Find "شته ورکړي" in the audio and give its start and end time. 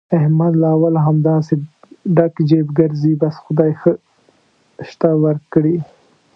4.89-5.77